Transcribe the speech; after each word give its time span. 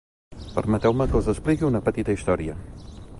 Permeteu-me 0.53 1.05
que 1.11 1.19
us 1.21 1.29
expliqui 1.33 1.69
una 1.69 1.85
petita 1.91 2.17
història. 2.17 2.57